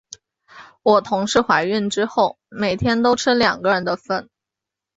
[0.81, 4.27] 我同事怀孕之后，每天都吃两个人的份。